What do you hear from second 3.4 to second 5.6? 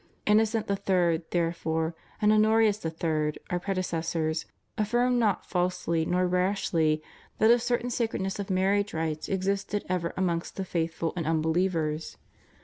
our predecessors, affirmed not